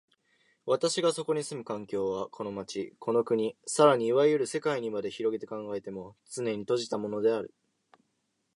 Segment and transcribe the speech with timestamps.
[0.65, 7.53] 私がそこに住む環境は、この町、この国、更にいわゆる世界にまで拡げて考えても、つねに閉じたものである。